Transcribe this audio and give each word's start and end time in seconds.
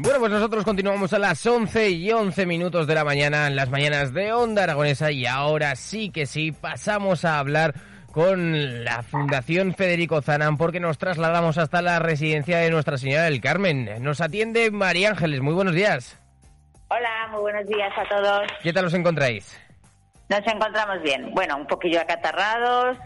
Bueno, 0.00 0.20
pues 0.20 0.30
nosotros 0.30 0.64
continuamos 0.64 1.12
a 1.12 1.18
las 1.18 1.44
11 1.44 1.90
y 1.90 2.12
11 2.12 2.46
minutos 2.46 2.86
de 2.86 2.94
la 2.94 3.02
mañana 3.02 3.48
en 3.48 3.56
las 3.56 3.68
mañanas 3.68 4.14
de 4.14 4.32
Onda 4.32 4.62
Aragonesa 4.62 5.10
y 5.10 5.26
ahora 5.26 5.74
sí 5.74 6.10
que 6.12 6.24
sí 6.24 6.52
pasamos 6.52 7.24
a 7.24 7.40
hablar 7.40 7.74
con 8.12 8.84
la 8.84 9.02
Fundación 9.02 9.74
Federico 9.74 10.22
Zanán 10.22 10.56
porque 10.56 10.78
nos 10.78 10.98
trasladamos 10.98 11.58
hasta 11.58 11.82
la 11.82 11.98
residencia 11.98 12.58
de 12.58 12.70
Nuestra 12.70 12.96
Señora 12.96 13.24
del 13.24 13.40
Carmen. 13.40 13.90
Nos 14.00 14.20
atiende 14.20 14.70
María 14.70 15.10
Ángeles. 15.10 15.40
Muy 15.40 15.54
buenos 15.54 15.74
días. 15.74 16.16
Hola, 16.90 17.26
muy 17.32 17.40
buenos 17.40 17.66
días 17.66 17.92
a 17.98 18.08
todos. 18.08 18.46
¿Qué 18.62 18.72
tal 18.72 18.84
os 18.84 18.94
encontráis? 18.94 19.60
Nos 20.28 20.46
encontramos 20.46 21.02
bien. 21.02 21.34
Bueno, 21.34 21.56
un 21.56 21.66
poquillo 21.66 22.00
acatarrados, 22.00 22.96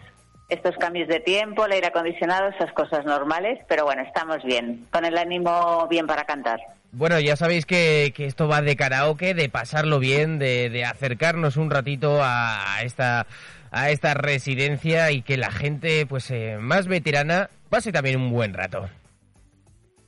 estos 0.50 0.76
cambios 0.76 1.08
de 1.08 1.20
tiempo, 1.20 1.64
el 1.64 1.72
aire 1.72 1.86
acondicionado, 1.86 2.50
esas 2.50 2.70
cosas 2.74 3.06
normales, 3.06 3.60
pero 3.66 3.86
bueno, 3.86 4.02
estamos 4.02 4.44
bien, 4.44 4.86
con 4.92 5.06
el 5.06 5.16
ánimo 5.16 5.86
bien 5.88 6.06
para 6.06 6.24
cantar. 6.24 6.60
Bueno, 6.92 7.18
ya 7.20 7.36
sabéis 7.36 7.64
que, 7.64 8.12
que 8.14 8.26
esto 8.26 8.48
va 8.48 8.60
de 8.60 8.76
karaoke, 8.76 9.32
de 9.34 9.48
pasarlo 9.48 9.98
bien, 9.98 10.38
de, 10.38 10.68
de 10.68 10.84
acercarnos 10.84 11.56
un 11.56 11.70
ratito 11.70 12.22
a, 12.22 12.76
a 12.76 12.82
esta 12.82 13.26
a 13.74 13.88
esta 13.88 14.12
residencia 14.12 15.10
y 15.12 15.22
que 15.22 15.38
la 15.38 15.50
gente 15.50 16.04
pues 16.04 16.30
eh, 16.30 16.58
más 16.60 16.86
veterana 16.88 17.48
pase 17.70 17.90
también 17.90 18.20
un 18.20 18.30
buen 18.30 18.52
rato. 18.52 18.90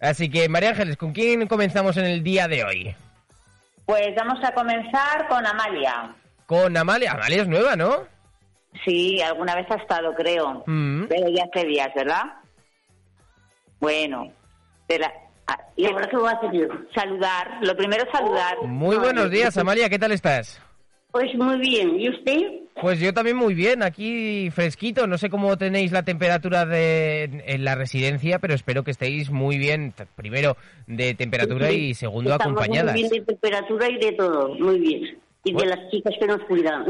Así 0.01 0.29
que 0.29 0.51
María 0.51 0.71
Ángeles, 0.71 0.99
¿con 0.99 1.13
quién 1.15 1.47
comenzamos 1.47 1.97
en 1.97 2.05
el 2.05 2.23
día 2.23 2.47
de 2.47 2.63
hoy? 2.63 2.95
Pues 3.87 4.15
vamos 4.15 4.39
a 4.45 4.53
comenzar 4.53 5.27
con 5.29 5.47
Amalia. 5.47 6.15
Con 6.45 6.77
Amalia. 6.77 7.13
Amalia 7.13 7.41
es 7.43 7.49
nueva, 7.49 7.75
¿no? 7.75 8.05
Sí, 8.85 9.23
alguna 9.23 9.55
vez 9.55 9.67
ha 9.71 9.77
estado, 9.77 10.15
creo. 10.15 10.63
Mm. 10.67 11.05
Pero 11.09 11.29
ya 11.31 11.45
hace 11.51 11.67
días, 11.67 11.89
¿verdad? 11.97 12.25
Bueno, 13.81 14.31
te 14.87 14.99
la- 14.99 15.13
ah, 15.47 15.59
¿y 15.77 15.87
ahora 15.87 16.09
qué 16.09 16.17
voy 16.17 16.29
a 16.29 16.33
hacer 16.33 16.53
yo? 16.53 16.67
Saludar. 16.95 17.59
Lo 17.63 17.77
primero, 17.77 18.05
saludar. 18.13 18.59
Muy 18.63 18.97
buenos 18.97 19.31
días, 19.31 19.57
Amalia, 19.57 19.89
¿qué 19.89 19.99
tal 19.99 20.13
estás? 20.13 20.61
Pues 21.11 21.33
muy 21.37 21.59
bien. 21.59 22.01
¿Y 22.01 22.09
usted? 22.09 22.65
Pues 22.81 22.99
yo 22.99 23.15
también 23.15 23.37
muy 23.37 23.55
bien, 23.55 23.85
aquí 23.85 24.51
fresquito, 24.51 25.07
no 25.07 25.17
sé 25.17 25.31
cómo 25.31 25.57
tenéis 25.57 25.93
la 25.93 26.03
temperatura 26.03 26.67
de, 26.67 27.45
en 27.47 27.65
la 27.65 27.77
residencia, 27.77 28.41
pero 28.41 28.53
espero 28.53 28.83
que 28.83 28.91
estéis 28.91 29.31
muy 29.31 29.57
bien, 29.59 29.95
primero 30.17 30.57
de 30.89 31.15
temperatura 31.15 31.71
y 31.71 31.95
segundo 31.95 32.33
Estamos 32.33 32.61
acompañadas. 32.61 32.95
Muy 32.95 33.03
bien 33.03 33.13
de 33.13 33.21
temperatura 33.21 33.89
y 33.89 33.99
de 33.99 34.13
todo, 34.13 34.55
muy 34.57 34.81
bien. 34.81 35.19
Y 35.45 35.53
de 35.53 35.67
las 35.67 35.89
chicas 35.91 36.15
que 36.19 36.27
nos 36.27 36.43
cuidan. 36.45 36.85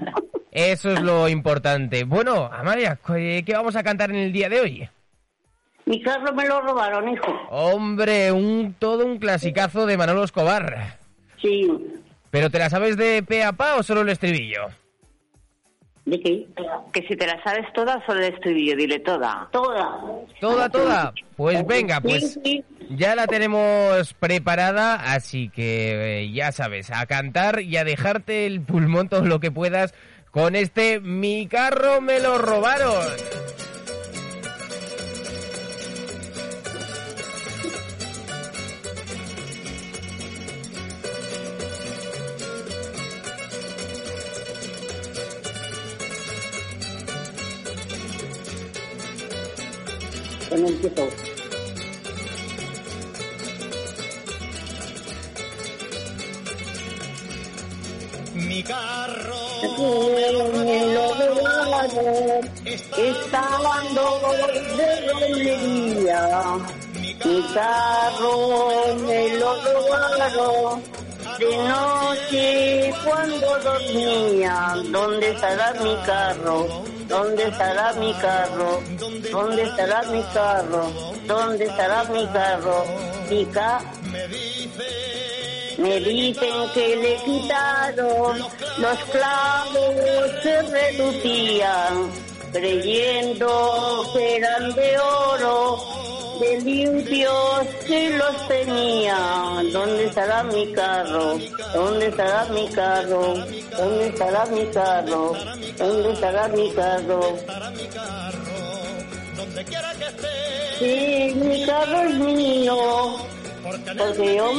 Eso 0.50 0.90
es 0.90 1.00
lo 1.00 1.28
importante. 1.28 2.02
Bueno, 2.02 2.50
Amalia, 2.52 2.98
¿qué 3.06 3.44
qué 3.46 3.52
vamos 3.52 3.76
a 3.76 3.84
cantar 3.84 4.10
en 4.10 4.16
el 4.16 4.32
día 4.32 4.48
de 4.48 4.60
hoy? 4.60 4.88
Mi 5.90 6.00
carro 6.00 6.32
me 6.32 6.46
lo 6.46 6.60
robaron, 6.60 7.08
hijo. 7.08 7.32
Hombre, 7.50 8.30
un 8.30 8.76
todo 8.78 9.04
un 9.04 9.18
clasicazo 9.18 9.86
de 9.86 9.96
Manolo 9.96 10.22
Escobar. 10.22 10.98
Sí. 11.42 11.68
¿Pero 12.30 12.48
te 12.48 12.60
la 12.60 12.70
sabes 12.70 12.96
de 12.96 13.24
pe 13.24 13.42
a 13.42 13.50
pa 13.52 13.74
o 13.74 13.82
solo 13.82 14.02
el 14.02 14.08
estribillo? 14.10 14.68
¿De 16.04 16.20
qué? 16.20 16.46
Que 16.92 17.02
si 17.08 17.16
te 17.16 17.26
la 17.26 17.42
sabes 17.42 17.66
toda, 17.74 18.00
solo 18.06 18.20
el 18.24 18.32
estribillo, 18.32 18.76
dile 18.76 19.00
toda. 19.00 19.48
Toda. 19.50 20.00
¿Toda, 20.40 20.68
toda? 20.68 21.12
Pues 21.36 21.66
venga, 21.66 21.96
Sí, 21.96 22.02
pues 22.04 22.38
sí. 22.44 22.64
ya 22.90 23.16
la 23.16 23.26
tenemos 23.26 24.14
preparada, 24.14 24.94
así 25.12 25.48
que 25.48 26.20
eh, 26.22 26.32
ya 26.32 26.52
sabes, 26.52 26.92
a 26.92 27.04
cantar 27.06 27.62
y 27.62 27.76
a 27.78 27.84
dejarte 27.84 28.46
el 28.46 28.60
pulmón 28.60 29.08
todo 29.08 29.24
lo 29.26 29.40
que 29.40 29.50
puedas 29.50 29.92
con 30.30 30.54
este 30.54 31.00
Mi 31.00 31.48
carro 31.48 32.00
me 32.00 32.20
lo 32.20 32.38
robaron. 32.38 32.94
Bueno, 50.60 50.76
empiezo. 50.76 51.08
Mi 58.34 58.62
carro 58.62 59.36
Me 60.64 60.86
lo 60.92 61.14
robaron. 61.14 62.50
Está 62.66 63.42
dando 63.62 64.04
de 64.76 65.12
romería. 65.12 66.42
Mi 67.24 67.42
carro 67.54 68.96
me 69.06 69.28
lo 69.38 69.50
robaron. 69.62 70.99
De 71.40 71.56
noche 71.56 72.92
cuando 73.02 73.58
dormía, 73.60 74.74
¿dónde 74.90 75.30
estará 75.30 75.72
mi 75.82 75.96
carro? 76.04 76.84
¿Dónde 77.08 77.44
estará 77.44 77.92
mi 77.94 78.12
carro? 78.14 78.82
¿Dónde 79.32 79.62
estará 79.62 80.02
mi 80.02 80.22
carro? 80.34 80.92
¿Dónde 81.26 81.64
estará 81.64 82.04
mi 82.04 82.26
carro? 82.26 82.84
Mi 83.30 83.46
ca 83.46 83.80
me 85.78 85.98
dicen 86.00 86.70
que 86.74 86.96
le 86.96 87.16
quitaron 87.24 88.38
los 88.76 88.98
clavos 89.10 90.30
que 90.42 90.60
relucían, 90.60 92.10
creyendo 92.52 94.04
que 94.12 94.36
eran 94.36 94.74
de 94.74 94.98
oro, 94.98 95.78
de 96.40 96.60
limpios 96.62 97.66
que 97.86 98.10
los 98.16 98.48
tenían. 98.48 99.72
¿Dónde 99.72 100.06
estará 100.06 100.42
mi 100.42 100.72
carro? 100.72 101.38
¿Dónde 101.74 102.06
estará 102.08 102.46
mi 102.46 102.66
carro? 102.68 103.34
¿Dónde 103.76 104.06
estará 104.08 104.46
mi 104.46 104.66
carro? 104.66 105.32
¿Dónde 105.78 106.12
estará 106.12 106.48
mi 106.48 106.70
carro? 106.72 107.20
Sí, 110.78 111.32
mi 111.36 111.66
carro 111.66 112.02
es 112.08 112.14
mío. 112.14 112.76
Porque 113.98 114.36
yo 114.36 114.50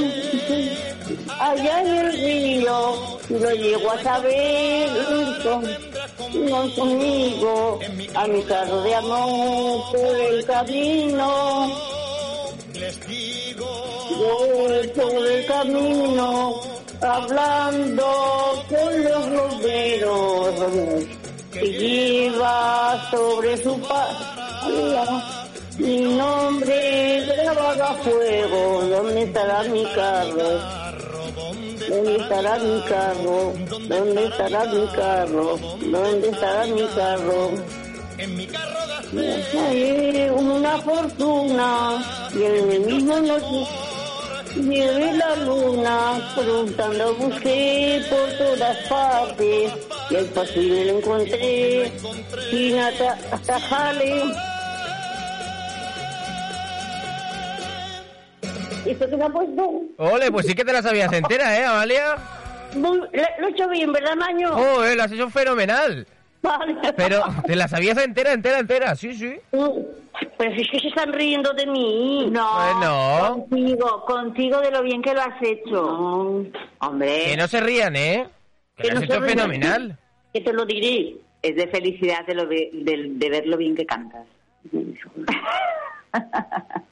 allá 1.39 1.81
en 1.81 1.87
el 1.87 2.13
río 2.13 3.19
lo 3.29 3.51
llego 3.51 3.91
a 3.91 4.03
saber 4.03 4.89
con 6.31 6.71
conmigo 6.71 7.79
a 8.15 8.27
mi 8.27 8.41
carro 8.43 8.81
de 8.81 8.95
amor 8.95 9.91
por 9.91 10.15
el 10.15 10.45
camino. 10.45 11.67
Yo 14.19 14.93
por 14.95 15.27
el 15.27 15.45
camino 15.45 16.61
hablando 17.01 18.63
con 18.69 19.03
los 19.03 19.29
bomberos 19.29 21.05
que 21.51 21.61
lleva 21.61 23.09
sobre 23.11 23.57
su 23.57 23.79
pala 23.81 25.47
mi 25.77 25.99
nombre 25.99 27.25
grabado 27.25 27.83
a 27.83 27.93
fuego. 27.95 28.81
¿Dónde 28.89 29.23
estará 29.23 29.63
mi 29.63 29.83
carro? 29.93 30.80
¿Dónde 31.91 32.15
estará 32.15 32.57
mi 32.57 32.81
carro? 32.83 33.53
¿Dónde 33.89 34.25
estará 34.25 34.65
mi 34.65 34.87
carro? 34.95 35.57
¿Dónde 35.81 36.29
estará 36.29 36.65
mi 36.67 36.83
carro? 36.95 37.49
En 38.17 38.37
mi 38.37 38.47
carro 38.47 38.79
trae 39.51 40.31
una 40.31 40.77
fortuna 40.79 42.29
y 42.33 42.43
en 42.43 42.71
el 42.71 42.79
mismo 42.81 43.17
noche 43.19 43.67
llevé 44.55 45.13
la 45.17 45.35
luna, 45.37 46.31
preguntando 46.35 47.13
busqué 47.15 48.01
por 48.09 48.29
todas 48.37 48.77
partes 48.87 49.73
y 50.11 50.15
al 50.15 50.25
posible 50.27 50.85
lo 50.85 50.97
encontré 50.99 51.91
sin 52.51 52.79
ata- 52.79 53.17
atajarle. 58.81 58.91
¿Esto 58.91 59.09
que 59.09 59.17
me 59.17 59.23
ha 59.25 59.29
puesto? 59.29 59.81
Ole, 59.97 60.31
pues 60.31 60.45
sí 60.45 60.53
que 60.55 60.65
te 60.65 60.73
la 60.73 60.81
sabías 60.81 61.11
entera, 61.13 61.57
¿eh, 61.57 61.65
Amalia? 61.65 62.15
Muy- 62.75 62.99
Lo 62.99 63.07
lo 63.39 63.47
he 63.47 63.51
hecho 63.51 63.67
bien, 63.69 63.91
¿verdad, 63.91 64.15
Maño? 64.15 64.49
Oh, 64.55 64.83
eh, 64.83 64.95
lo 64.95 65.03
has 65.03 65.11
hecho 65.11 65.29
fenomenal. 65.29 66.07
Vale. 66.41 66.75
Pero 66.97 67.21
te 67.45 67.55
la 67.55 67.67
sabías 67.67 67.97
entera, 68.03 68.33
entera, 68.33 68.59
entera, 68.59 68.95
sí, 68.95 69.13
sí. 69.13 69.35
Pero 69.51 70.55
si 70.55 70.61
es 70.61 70.69
que 70.71 70.79
se 70.79 70.87
están 70.87 71.13
riendo 71.13 71.53
de 71.53 71.67
mí. 71.67 72.27
No, 72.31 72.55
Bueno. 72.55 73.45
contigo, 73.49 74.05
contigo 74.05 74.59
de 74.61 74.71
lo 74.71 74.81
bien 74.81 75.01
que 75.03 75.13
lo 75.13 75.21
has 75.21 75.39
hecho. 75.41 76.43
Hombre, 76.79 77.25
Que 77.25 77.37
no 77.37 77.47
se 77.47 77.61
rían, 77.61 77.95
¿eh? 77.95 78.27
Que 78.75 78.83
Que 78.83 78.89
lo 78.91 78.99
has 78.99 79.07
no 79.07 79.15
hecho 79.15 79.25
fenomenal. 79.25 79.97
Que 80.33 80.41
te 80.41 80.51
lo 80.53 80.65
diré. 80.65 81.15
es 81.43 81.55
de 81.55 81.67
felicidad 81.67 82.25
de, 82.25 82.33
lo 82.35 82.47
ve- 82.47 82.69
de, 82.73 83.05
de 83.09 83.29
ver 83.29 83.45
lo 83.47 83.57
bien 83.57 83.75
que 83.75 83.85
cantas. 83.85 84.25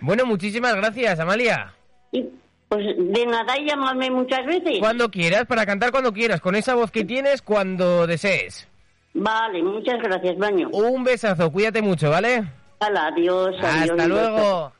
Bueno, 0.00 0.26
muchísimas 0.26 0.74
gracias, 0.76 1.18
Amalia. 1.18 1.72
Y, 2.12 2.24
pues 2.68 2.84
de 2.96 3.26
nada 3.26 3.58
y 3.58 3.66
llamarme 3.66 4.10
muchas 4.10 4.44
veces. 4.44 4.78
Cuando 4.80 5.10
quieras, 5.10 5.46
para 5.46 5.64
cantar 5.64 5.90
cuando 5.90 6.12
quieras, 6.12 6.40
con 6.40 6.54
esa 6.54 6.74
voz 6.74 6.90
que 6.90 7.04
tienes, 7.04 7.42
cuando 7.42 8.06
desees. 8.06 8.68
Vale, 9.14 9.62
muchas 9.62 10.02
gracias, 10.02 10.36
Baño. 10.36 10.68
Un 10.72 11.04
besazo, 11.04 11.50
cuídate 11.50 11.80
mucho, 11.80 12.10
¿vale? 12.10 12.44
Hala, 12.80 13.06
adiós, 13.06 13.54
adiós. 13.62 13.90
Hasta 13.90 14.08
luego. 14.08 14.72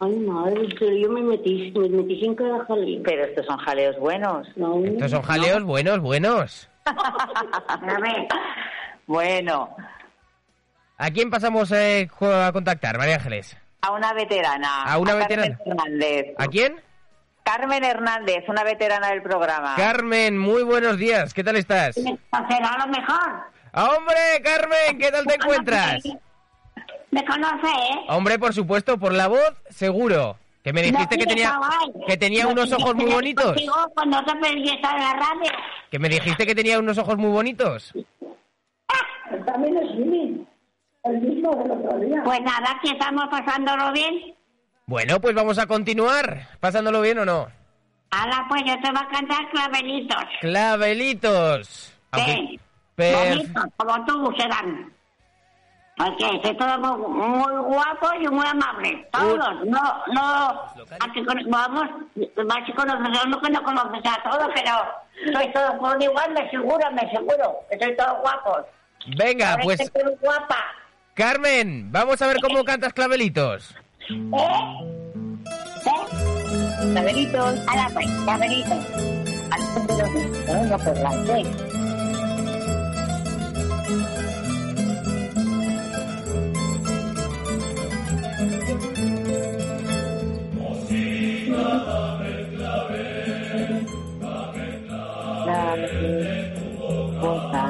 Ay, 0.00 0.16
madre, 0.16 0.68
yo 1.00 1.10
me 1.10 1.22
metí, 1.22 1.72
me 1.76 1.88
metí 1.88 2.20
sin 2.20 2.34
cada 2.34 2.64
jaleo. 2.64 3.00
Pero 3.04 3.24
estos 3.24 3.46
son 3.46 3.56
jaleos 3.58 3.96
buenos. 4.00 4.48
No, 4.56 4.84
Estos 4.84 5.12
son 5.12 5.22
jaleos 5.22 5.62
buenos, 5.62 6.00
buenos. 6.00 6.68
Ver, 8.02 8.26
Bueno, 9.06 9.76
¿A 10.98 11.10
quién 11.10 11.30
pasamos 11.30 11.72
eh, 11.72 12.08
a 12.20 12.50
contactar, 12.52 12.96
María 12.96 13.16
Ángeles? 13.16 13.56
A 13.82 13.90
una 13.90 14.12
veterana. 14.12 14.84
¿A 14.84 14.98
una 14.98 15.14
veterana? 15.14 15.58
Carmen 15.58 15.78
Hernández. 15.78 16.34
¿A 16.38 16.46
quién? 16.46 16.80
Carmen 17.42 17.84
Hernández, 17.84 18.44
una 18.48 18.62
veterana 18.62 19.08
del 19.08 19.22
programa. 19.22 19.74
Carmen, 19.76 20.38
muy 20.38 20.62
buenos 20.62 20.96
días, 20.96 21.34
¿qué 21.34 21.42
tal 21.42 21.56
estás? 21.56 21.96
será 21.96 22.78
lo 22.78 22.86
mejor. 22.86 23.44
¡Ah, 23.72 23.90
¡Hombre, 23.96 24.14
Carmen! 24.44 24.98
¿Qué 24.98 25.10
tal 25.10 25.26
te 25.26 25.34
encuentras? 25.34 26.04
Me 27.10 27.24
conoce, 27.24 27.66
¿eh? 27.66 28.04
Hombre, 28.08 28.38
por 28.38 28.54
supuesto, 28.54 28.98
por 28.98 29.12
la 29.12 29.26
voz, 29.26 29.54
seguro. 29.70 30.38
Que 30.62 30.72
me 30.72 30.82
dijiste 30.82 31.18
que 31.18 31.26
tenía, 31.26 31.58
que 32.06 32.16
tenía 32.16 32.46
unos 32.46 32.70
ojos 32.70 32.94
muy 32.94 33.10
bonitos. 33.10 33.56
Cuando 33.94 34.22
te 34.24 34.36
pedí 34.36 34.68
estar 34.70 34.96
en 34.96 35.02
la 35.02 35.12
radio. 35.14 35.50
Que 35.90 35.98
me 35.98 36.08
dijiste 36.08 36.46
que 36.46 36.54
tenía 36.54 36.78
unos 36.78 36.98
ojos 36.98 37.16
muy 37.16 37.30
bonitos. 37.30 37.92
También 39.44 39.76
es 39.78 39.90
el 41.04 41.20
mismo 41.20 41.50
del 41.56 41.70
otro 41.72 41.98
día. 41.98 42.22
Pues 42.24 42.40
nada, 42.42 42.78
que 42.82 42.90
estamos 42.90 43.24
pasándolo 43.30 43.92
bien. 43.92 44.34
Bueno, 44.86 45.20
pues 45.20 45.34
vamos 45.34 45.58
a 45.58 45.66
continuar. 45.66 46.48
¿Pasándolo 46.60 47.00
bien 47.00 47.18
o 47.18 47.24
no? 47.24 47.48
Ahora 48.10 48.44
pues 48.48 48.62
yo 48.66 48.74
te 48.82 48.90
voy 48.90 49.00
a 49.02 49.08
cantar 49.08 49.50
clavelitos. 49.50 50.24
Clavelitos. 50.40 51.94
Sí. 52.14 52.60
Bonitos, 52.96 53.64
como 53.76 54.04
tú 54.04 54.34
serán. 54.38 54.92
Porque 55.96 56.40
soy 56.42 56.56
todo 56.56 56.78
muy, 56.78 57.08
muy 57.18 57.62
guapo 57.74 58.08
y 58.20 58.28
muy 58.28 58.46
amable. 58.46 59.08
Todos. 59.12 59.66
No, 59.66 60.04
no. 60.12 60.22
A 61.00 61.12
que 61.14 61.24
con- 61.24 61.50
vamos, 61.50 61.84
más 62.46 62.58
que 62.66 62.74
conoces 62.74 63.18
a 63.18 63.26
uno 63.26 63.40
que 63.40 63.50
no 63.50 63.62
conoces 63.62 64.02
a 64.04 64.30
todos, 64.30 64.48
pero 64.54 65.32
soy 65.38 65.52
todo 65.52 65.78
por 65.78 66.02
igual, 66.02 66.32
me 66.32 66.50
seguro, 66.50 66.90
me 66.92 67.10
seguro. 67.10 67.60
Que 67.70 67.78
soy 67.78 67.96
todos 67.96 68.18
guapos. 68.20 68.62
Venga, 69.16 69.52
Ahora 69.52 69.62
pues 69.64 69.80
es 69.80 69.90
que 69.90 70.00
soy 70.00 70.14
guapa. 70.20 70.58
Carmen, 71.14 71.92
vamos 71.92 72.22
a 72.22 72.26
ver 72.26 72.38
cómo 72.40 72.64
cantas 72.64 72.94
clavelitos. 72.94 73.74
¿Eh? 74.08 74.14
¿Eh? 75.84 76.02
Clavelitos. 76.92 77.60
Ahora 77.68 77.90
pues, 77.92 78.06
clavelitos. 78.24 78.78
No, 80.68 80.78
pues 80.78 80.98
la 81.00 81.10
sé. 81.26 81.44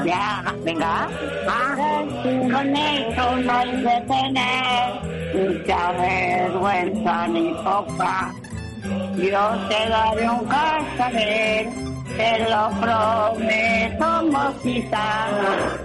Ya, 0.05 0.55
venga. 0.65 1.09
Con 1.77 1.92
eso 2.24 3.36
no 3.36 3.52
hay 3.52 3.76
de 3.82 4.00
tener 4.06 4.92
mucha 5.34 5.92
vergüenza 5.92 7.28
ni 7.28 7.54
poca. 7.54 8.32
Yo 9.16 9.50
te 9.69 9.88
daré 9.88 10.28
un 10.30 10.44
cascabel, 10.46 11.69
te 12.16 12.38
lo 12.50 12.70
prometo, 12.80 14.22
mocita, 14.30 15.28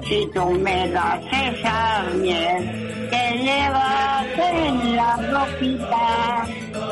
si 0.07 0.27
tú 0.33 0.51
me 0.51 0.89
das 0.89 1.21
esa 1.31 2.03
miel 2.15 3.09
que 3.09 3.37
llevas 3.37 4.25
en 4.37 4.95
la 4.95 5.15
boquita. 5.31 6.47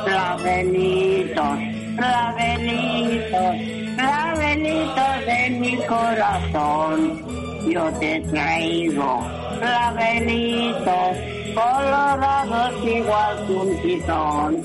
Clavelitos, 0.06 1.58
clavelitos, 1.98 3.56
clavelitos 3.98 5.26
de 5.26 5.50
mi 5.60 5.78
corazón. 5.86 7.25
Yo 7.68 7.92
te 8.00 8.22
traigo 8.22 9.28
clavelitos 9.60 11.18
colorados 11.56 12.86
igual 12.86 13.48
que 13.48 13.54
un 13.54 13.82
titón. 13.82 14.62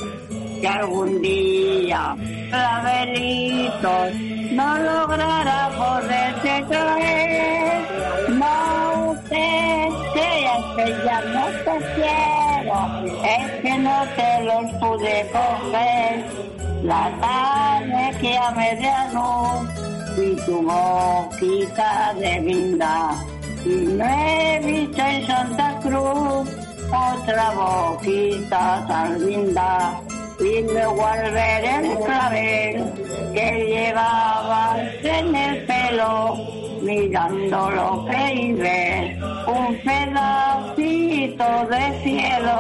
Que 0.61 0.69
algún 0.69 1.23
día 1.23 2.15
clavelitos 2.51 4.15
no 4.53 4.79
logrará 4.79 5.71
poderse 5.77 6.65
traer. 6.69 7.83
No 8.29 9.17
te 9.29 9.89
creas 10.13 10.65
que 10.77 11.05
ya 11.05 11.21
no 11.35 11.47
te 11.65 11.77
quiero, 11.95 12.79
es 13.25 13.51
que 13.63 13.79
no 13.79 14.05
te 14.17 14.45
los 14.45 14.71
pude 14.81 15.31
coger. 15.33 16.25
La 16.83 17.11
tarde 17.21 18.19
que 18.21 18.37
a 18.37 18.51
mediano 18.51 19.90
y 20.23 20.37
tu 20.47 20.63
boquita 20.63 22.15
de 22.15 22.41
vinda. 22.41 23.15
Y 23.65 23.69
no 23.69 24.05
he 24.05 24.61
visto 24.65 25.03
en 25.03 25.27
Santa 25.27 25.79
Cruz 25.83 26.49
otra 26.89 27.51
boquita 27.55 28.85
tan 28.87 29.27
linda. 29.27 30.01
Y 30.41 30.59
al 30.59 31.33
ver 31.33 31.65
el 31.65 31.99
clavel 31.99 32.93
que 33.35 33.67
llevabas 33.69 34.79
en 35.03 35.35
el 35.35 35.67
pelo, 35.67 36.37
mirándolo 36.83 38.07
creí 38.07 38.55
ver 38.55 39.19
un 39.47 39.79
pedacito 39.85 41.45
de 41.71 42.01
cielo. 42.03 42.59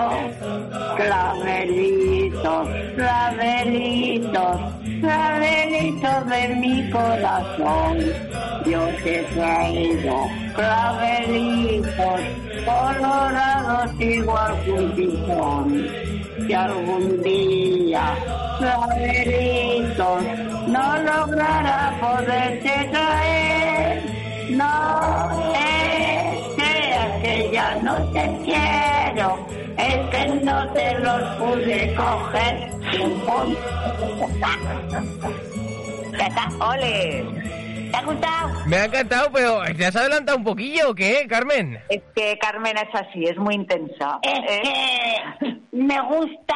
Clavelitos, 0.96 2.68
clavelitos, 2.96 4.60
clavelitos 5.00 6.26
de 6.28 6.48
mi 6.56 6.90
corazón. 6.90 7.98
Yo 8.66 8.86
te 9.02 9.22
traigo 9.34 10.28
clavelitos 10.54 12.20
colorados 12.64 14.00
igual 14.00 14.62
que 14.64 14.72
un 14.72 14.94
tizón. 14.94 15.88
Que 16.46 16.56
algún 16.56 17.22
día 17.22 18.16
clavelitos 18.58 20.22
no 20.68 20.98
logrará 21.02 21.96
poderte 22.00 22.88
traer. 22.90 24.02
No 24.50 25.52
te 25.52 26.62
creas 26.62 27.22
que 27.22 27.50
ya 27.52 27.78
no 27.82 27.94
te 28.12 28.38
quiero, 28.44 29.46
es 29.78 29.98
que 30.10 30.44
no 30.44 30.68
te 30.72 30.98
los 30.98 31.22
pude 31.36 31.94
coger. 31.94 32.79
Ya 36.18 36.26
está, 36.26 36.48
ole. 36.60 37.24
¿Te 37.90 37.96
ha 37.96 38.02
gustado? 38.04 38.50
Me 38.66 38.76
ha 38.76 38.84
encantado, 38.84 39.30
pero 39.32 39.62
¿te 39.76 39.86
has 39.86 39.96
adelantado 39.96 40.38
un 40.38 40.44
poquillo 40.44 40.90
o 40.90 40.94
qué, 40.94 41.26
Carmen? 41.28 41.80
Es 41.88 42.02
que 42.14 42.38
Carmen 42.38 42.76
es 42.76 42.94
así, 42.94 43.24
es 43.24 43.36
muy 43.36 43.54
intensa. 43.54 44.18
Es 44.22 44.38
¿eh? 44.48 44.62
que 45.40 45.56
me 45.72 46.00
gusta 46.02 46.54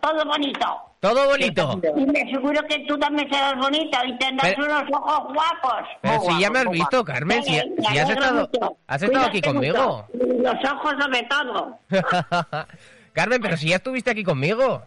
todo 0.00 0.24
bonito. 0.26 0.66
Todo 1.00 1.26
bonito. 1.26 1.80
Y 1.96 2.06
me 2.06 2.20
aseguro 2.22 2.60
que 2.68 2.80
tú 2.88 2.98
también 2.98 3.28
serás 3.30 3.54
bonita 3.56 4.04
y 4.06 4.18
tendrás 4.18 4.54
Pero- 4.54 4.64
unos 4.66 4.82
ojos 4.92 5.34
guapos. 5.34 5.88
Pero 6.02 6.20
si 6.22 6.40
ya 6.40 6.50
me 6.50 6.58
has 6.58 6.70
visto, 6.70 7.04
Carmen, 7.04 7.42
si, 7.42 7.58
has 7.58 8.10
estado, 8.10 8.50
has 8.86 9.02
estado 9.02 9.26
aquí 9.26 9.40
conmigo. 9.40 10.06
mucho. 10.12 10.42
los 10.42 10.72
ojos 10.72 10.94
sobre 11.00 11.22
todo. 11.24 11.78
Carmen, 13.12 13.40
pero 13.40 13.56
si 13.56 13.68
ya 13.68 13.76
estuviste 13.76 14.10
aquí 14.10 14.24
conmigo. 14.24 14.82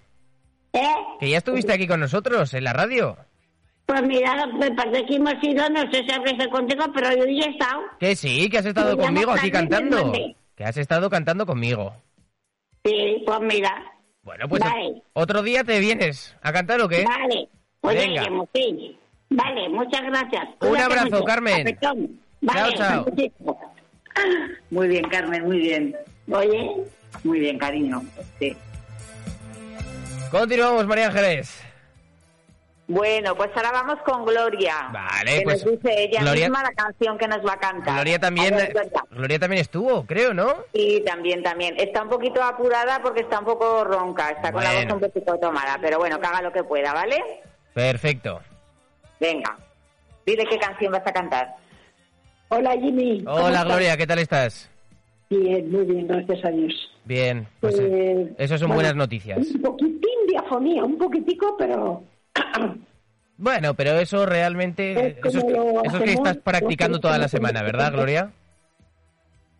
¿Eh? 0.73 0.95
Que 1.19 1.29
ya 1.29 1.37
estuviste 1.37 1.73
aquí 1.73 1.87
con 1.87 1.99
nosotros 1.99 2.53
en 2.53 2.63
la 2.63 2.73
radio. 2.73 3.17
Pues 3.85 4.03
mira, 4.03 4.45
me 4.47 4.69
parece 4.71 5.05
que 5.07 5.15
hemos 5.15 5.33
ido, 5.41 5.67
no 5.69 5.81
sé 5.91 6.03
si 6.07 6.11
habré 6.11 6.31
estado 6.31 6.51
contigo, 6.51 6.85
pero 6.93 7.09
yo 7.15 7.25
ya 7.25 7.45
he 7.45 7.49
estado. 7.49 7.81
Que 7.99 8.15
sí, 8.15 8.47
que 8.49 8.59
has 8.59 8.65
estado 8.67 8.95
Me 8.95 9.03
llamo 9.03 9.05
conmigo 9.07 9.31
aquí 9.31 9.49
cantando. 9.51 10.11
Que 10.55 10.63
has 10.63 10.77
estado 10.77 11.09
cantando 11.09 11.45
conmigo. 11.47 11.95
Sí, 12.85 13.23
pues 13.25 13.39
mira. 13.41 13.83
Bueno, 14.21 14.47
pues 14.47 14.61
Vale. 14.61 15.01
otro 15.13 15.41
día 15.41 15.63
te 15.63 15.79
vienes 15.79 16.35
a 16.41 16.51
cantar 16.53 16.79
o 16.81 16.87
qué? 16.87 17.03
Vale, 17.03 17.49
pues 17.81 17.95
ya 17.95 18.01
Venga. 18.01 18.21
iremos, 18.21 18.49
sí. 18.53 18.97
Vale, 19.31 19.69
muchas 19.69 20.01
gracias. 20.03 20.47
Un 20.61 20.69
Cuídate 20.69 20.83
abrazo, 20.83 21.09
mucho. 21.09 21.23
Carmen. 21.25 21.79
Vale, 22.41 22.75
chao. 22.77 23.05
besito. 23.05 23.57
Muy 24.69 24.87
bien, 24.87 25.03
Carmen, 25.09 25.43
muy 25.45 25.59
bien. 25.59 25.95
Oye, 26.31 26.71
Muy 27.23 27.39
bien, 27.39 27.57
cariño. 27.57 28.03
Sí. 28.37 28.55
Continuamos, 30.31 30.85
María 30.87 31.07
Ángeles. 31.07 31.63
Bueno, 32.87 33.35
pues 33.35 33.49
ahora 33.55 33.71
vamos 33.71 33.99
con 34.03 34.25
Gloria. 34.25 34.89
Vale, 34.91 35.37
que 35.39 35.41
pues, 35.43 35.63
nos 35.63 35.73
dice 35.79 36.03
ella 36.05 36.21
Gloria- 36.21 36.49
misma 36.49 36.63
la 36.63 36.71
canción 36.71 37.17
que 37.19 37.27
nos 37.27 37.45
va 37.45 37.53
a 37.53 37.59
cantar. 37.59 37.93
Gloria 37.95 38.17
también, 38.19 38.55
ver, 38.55 38.73
Gloria. 39.11 39.37
También 39.39 39.61
estuvo, 39.61 40.05
creo, 40.07 40.33
¿no? 40.33 40.55
Sí, 40.73 41.03
también, 41.05 41.43
también. 41.43 41.75
Está 41.77 42.01
un 42.01 42.09
poquito 42.09 42.41
apurada 42.41 42.99
porque 43.03 43.21
está 43.21 43.39
un 43.39 43.45
poco 43.45 43.83
ronca, 43.83 44.31
está 44.31 44.51
con 44.51 44.63
la 44.63 44.73
voz 44.73 44.91
un 44.93 44.99
poquito 44.99 45.37
tomada, 45.37 45.77
pero 45.79 45.99
bueno, 45.99 46.19
que 46.19 46.25
haga 46.27 46.41
lo 46.41 46.51
que 46.51 46.63
pueda, 46.63 46.91
¿vale? 46.93 47.21
Perfecto. 47.75 48.41
Venga, 49.19 49.55
dile 50.25 50.45
qué 50.49 50.57
canción 50.57 50.91
vas 50.91 51.05
a 51.05 51.13
cantar. 51.13 51.55
Hola 52.47 52.71
Jimmy. 52.71 53.23
¿Cómo 53.23 53.35
Hola, 53.37 53.49
estás? 53.49 53.65
Gloria, 53.65 53.97
¿qué 53.97 54.07
tal 54.07 54.19
estás? 54.19 54.69
Bien, 55.29 55.71
muy 55.71 55.85
bien, 55.85 56.07
gracias 56.07 56.43
a 56.43 56.49
Dios. 56.49 56.73
Bien, 57.05 57.47
pues 57.59 57.77
eh, 57.77 57.85
Eh, 57.87 58.35
eso 58.39 58.57
son 58.57 58.69
bueno, 58.69 58.75
buenas 58.77 58.95
noticias. 58.95 59.37
Un 59.37 59.61
poquitín 59.61 59.99
un 60.83 60.97
poquitico, 60.97 61.55
pero 61.57 62.03
Bueno, 63.37 63.73
pero 63.73 63.91
eso 63.91 64.25
realmente, 64.25 64.91
Es 65.07 65.17
eso 65.23 65.37
es, 65.39 65.43
como 65.43 65.73
lo 65.73 65.83
eso 65.83 65.97
es 65.97 66.03
que 66.03 66.13
estás 66.13 66.37
practicando 66.37 66.99
toda 66.99 67.17
la 67.17 67.27
semana. 67.27 67.61
¿verdad, 67.63 67.91
Gloria? 67.91 68.31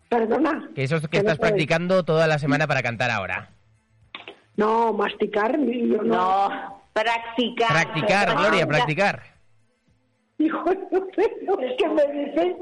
perdona. 0.08 0.68
Que 0.74 0.82
eso 0.82 0.96
es 0.96 1.08
que 1.08 1.18
estás 1.18 1.38
practicando 1.38 2.02
toda 2.04 2.26
la 2.26 2.38
semana 2.38 2.66
para 2.66 2.82
cantar 2.82 3.10
ahora. 3.10 3.50
No, 4.56 4.92
masticar, 4.92 5.56
yo 5.58 6.02
no. 6.02 6.48
No, 6.48 6.82
practicar. 6.92 7.68
Practicar, 7.68 8.36
Gloria, 8.36 8.66
practicar. 8.66 9.22
Hijo, 10.38 10.64
no 10.90 11.06
sé, 11.14 11.32
no, 11.42 11.60
es 11.60 11.72
que 11.78 11.88
me 11.88 12.02
dice. 12.12 12.56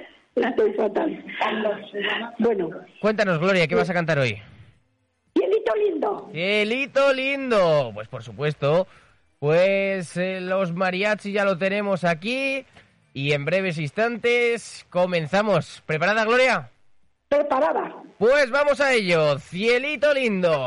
Estoy 0.36 0.72
fatal. 0.74 1.24
Bueno, 2.38 2.70
Cuéntanos, 3.00 3.38
Gloria, 3.38 3.66
¿qué 3.66 3.74
vas 3.74 3.90
a 3.90 3.94
cantar 3.94 4.18
hoy? 4.18 4.40
Cielito 5.34 5.74
lindo. 5.76 6.28
Cielito 6.32 7.12
lindo. 7.12 7.90
Pues 7.94 8.08
por 8.08 8.22
supuesto, 8.22 8.86
pues 9.38 10.16
eh, 10.16 10.40
los 10.40 10.72
mariachi 10.72 11.32
ya 11.32 11.44
lo 11.44 11.58
tenemos 11.58 12.04
aquí 12.04 12.64
y 13.12 13.32
en 13.32 13.44
breves 13.44 13.78
instantes 13.78 14.86
comenzamos. 14.90 15.82
¿Preparada, 15.86 16.24
Gloria? 16.24 16.70
Preparada. 17.28 17.94
Pues 18.18 18.50
vamos 18.50 18.80
a 18.80 18.92
ello. 18.92 19.38
Cielito 19.38 20.12
lindo. 20.12 20.66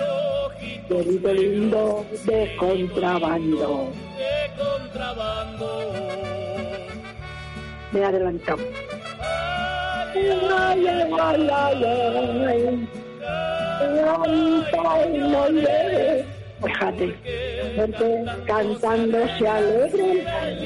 cielito 0.91 1.33
lindo 1.33 2.05
de 2.25 2.55
contrabando. 2.57 3.91
de 4.17 4.51
contrabando 4.61 5.67
Me 7.93 7.99
he 7.99 8.03
adelantado. 8.03 8.63
Ay, 10.13 10.87
ay, 10.87 11.13
ay. 12.47 12.87
Fíjate, 16.63 17.05
porque 17.75 18.09
cantando 18.45 19.19
se 19.39 19.47
alegran, 19.47 20.17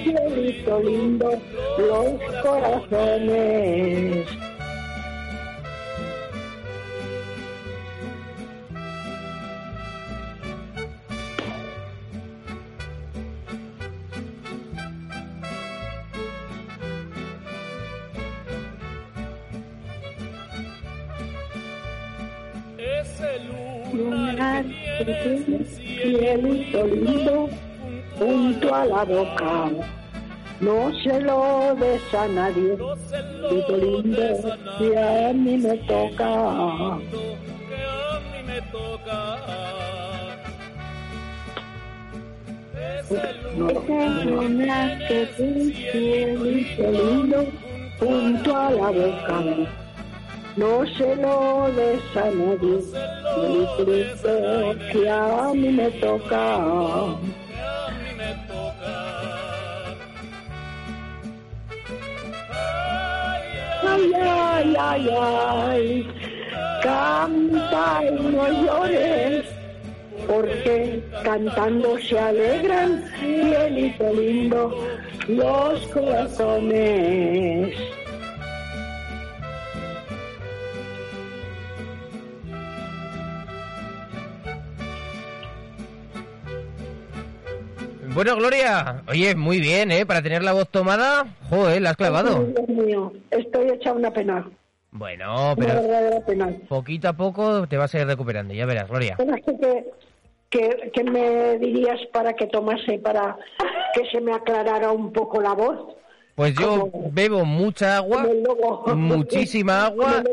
cielito 0.03 0.79
lindo, 0.84 1.29
los 1.77 2.08
corazones. 2.44 4.27
Lunar 23.96 24.66
que 24.98 25.06
que 25.06 25.66
cielito 25.66 26.86
lindo 26.86 27.50
junto 28.18 28.75
a 28.75 28.86
la 28.86 29.06
boca. 29.06 29.72
No 30.60 30.92
se 31.02 31.22
lo 31.22 31.75
des 31.75 32.14
a 32.14 32.28
nadie, 32.28 32.75
lindo, 33.78 34.22
des 34.80 34.98
a 34.98 35.34
mí 35.34 35.58
me 35.58 35.78
toca. 35.88 37.00
que 43.86 43.94
a 43.94 44.10
mí 44.25 44.48
me 44.50 45.06
que 45.08 45.25
tiene 45.38 45.74
cielito 45.74 46.92
lindo 46.92 47.46
junto 48.00 48.56
a 48.56 48.72
la 48.72 48.90
boca. 48.92 49.85
No 50.57 50.85
se 50.85 51.15
lo 51.17 51.69
des 51.75 52.01
a 52.15 52.31
nadie, 52.31 52.79
cielito 52.81 53.83
lindo, 53.83 54.75
que 54.89 55.09
a 55.09 55.51
mí 55.53 55.69
me 55.69 55.91
toca. 56.00 56.57
Ay, 63.83 64.13
ay, 64.13 64.75
ay, 64.79 65.09
ay, 65.19 66.07
canta 66.81 68.01
y 68.05 68.12
no 68.12 68.47
llores, 68.47 69.45
porque 70.25 71.03
cantando 71.25 72.00
se 72.00 72.17
alegran, 72.17 73.03
cielito 73.19 74.13
lindo, 74.13 74.74
los 75.27 75.85
corazones. 75.88 77.75
Bueno, 88.15 88.36
Gloria, 88.38 89.03
oye, 89.10 89.36
muy 89.36 89.60
bien, 89.60 89.91
¿eh? 89.91 90.05
Para 90.05 90.22
tener 90.22 90.41
la 90.41 90.53
voz 90.53 90.69
tomada, 90.69 91.25
joder, 91.50 91.81
la 91.81 91.89
has 91.91 91.98
clavado. 91.98 92.45
Dios 92.45 92.69
mío, 92.69 93.12
estoy 93.29 93.69
hecha 93.72 93.91
una 93.91 94.10
pena, 94.12 94.50
Bueno, 94.91 95.53
una 95.53 95.55
pero 95.55 96.25
pena. 96.25 96.50
poquito 96.69 97.10
a 97.10 97.13
poco 97.13 97.67
te 97.67 97.75
vas 97.77 97.93
a 97.93 98.00
ir 98.00 98.07
recuperando, 98.07 98.53
ya 98.53 98.65
verás, 98.65 98.88
Gloria. 98.88 99.17
Que, 99.17 99.86
que, 100.50 100.91
que 100.93 101.03
me 101.03 101.57
dirías 101.60 102.00
para 102.13 102.31
que 102.34 102.48
tomase, 102.48 103.00
para 103.00 103.36
que 103.93 104.05
se 104.10 104.22
me 104.22 104.34
aclarara 104.34 104.91
un 104.91 105.12
poco 105.12 105.41
la 105.41 105.53
voz. 105.53 105.93
Pues 106.36 106.53
yo 106.55 106.89
Como- 106.89 107.12
bebo 107.12 107.43
mucha 107.43 107.98
agua, 107.98 108.25
muchísima 108.95 109.86
agua 109.88 110.24